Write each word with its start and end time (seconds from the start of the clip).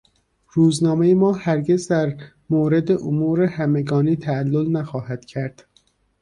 روزنامهی 0.53 1.13
ما 1.13 1.33
هرگز 1.33 1.87
در 1.87 2.15
مورد 2.49 2.91
امور 2.91 3.41
همگانی 3.41 4.15
تعلل 4.15 4.71
نخواهد 4.71 5.25
کرد. 5.25 5.65